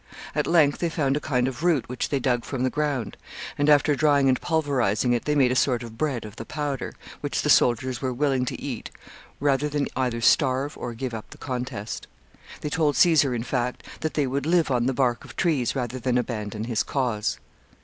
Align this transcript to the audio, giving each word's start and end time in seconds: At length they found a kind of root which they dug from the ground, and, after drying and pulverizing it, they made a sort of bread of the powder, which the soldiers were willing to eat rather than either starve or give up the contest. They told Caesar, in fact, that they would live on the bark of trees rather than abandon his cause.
At 0.33 0.47
length 0.47 0.79
they 0.79 0.89
found 0.89 1.15
a 1.15 1.19
kind 1.19 1.47
of 1.47 1.61
root 1.61 1.87
which 1.87 2.09
they 2.09 2.17
dug 2.19 2.43
from 2.43 2.63
the 2.63 2.71
ground, 2.71 3.17
and, 3.55 3.69
after 3.69 3.95
drying 3.95 4.27
and 4.29 4.41
pulverizing 4.41 5.13
it, 5.13 5.25
they 5.25 5.35
made 5.35 5.51
a 5.51 5.55
sort 5.55 5.83
of 5.83 5.95
bread 5.95 6.25
of 6.25 6.37
the 6.37 6.43
powder, 6.43 6.95
which 7.19 7.43
the 7.43 7.51
soldiers 7.51 8.01
were 8.01 8.11
willing 8.11 8.43
to 8.45 8.59
eat 8.59 8.89
rather 9.39 9.69
than 9.69 9.85
either 9.95 10.19
starve 10.19 10.75
or 10.75 10.95
give 10.95 11.13
up 11.13 11.29
the 11.29 11.37
contest. 11.37 12.07
They 12.61 12.69
told 12.71 12.95
Caesar, 12.97 13.35
in 13.35 13.43
fact, 13.43 13.85
that 13.99 14.15
they 14.15 14.25
would 14.25 14.47
live 14.47 14.71
on 14.71 14.87
the 14.87 14.93
bark 14.93 15.23
of 15.23 15.35
trees 15.35 15.75
rather 15.75 15.99
than 15.99 16.17
abandon 16.17 16.63
his 16.63 16.81
cause. 16.81 17.37